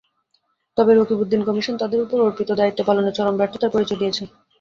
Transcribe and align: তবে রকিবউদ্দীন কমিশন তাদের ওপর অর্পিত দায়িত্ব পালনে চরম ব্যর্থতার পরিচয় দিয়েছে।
তবে 0.77 0.91
রকিবউদ্দীন 0.93 1.41
কমিশন 1.45 1.75
তাদের 1.79 1.99
ওপর 2.01 2.17
অর্পিত 2.21 2.49
দায়িত্ব 2.59 2.79
পালনে 2.87 3.11
চরম 3.17 3.35
ব্যর্থতার 3.37 3.73
পরিচয় 3.73 3.99
দিয়েছে। 4.01 4.23